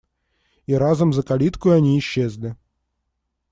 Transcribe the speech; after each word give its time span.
И 0.65 0.73
разом 0.73 1.13
за 1.13 1.21
калиткою 1.21 1.75
они 1.75 1.99
исчезли. 1.99 2.55